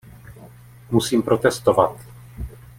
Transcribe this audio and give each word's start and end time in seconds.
Musím 0.91 1.21
protestovat! 1.21 1.99